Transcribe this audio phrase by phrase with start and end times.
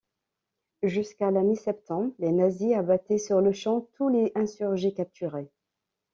[0.81, 5.51] Jusqu'à la mi-septembre, les Nazis abattaient sur-le-champ tous les insurgés capturés.